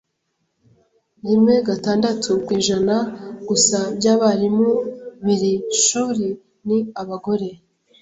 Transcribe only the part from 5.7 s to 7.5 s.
shuri ni abagore.